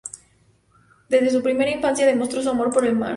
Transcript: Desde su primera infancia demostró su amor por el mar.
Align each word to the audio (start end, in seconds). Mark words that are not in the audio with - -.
Desde 1.09 1.29
su 1.29 1.43
primera 1.43 1.69
infancia 1.69 2.07
demostró 2.07 2.41
su 2.41 2.49
amor 2.49 2.73
por 2.73 2.87
el 2.87 2.95
mar. 2.95 3.09